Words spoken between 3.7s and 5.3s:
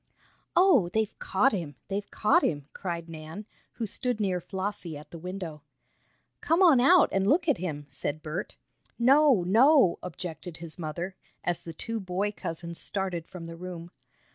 who stood near Flossie at the